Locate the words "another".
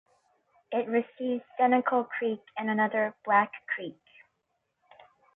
2.71-3.13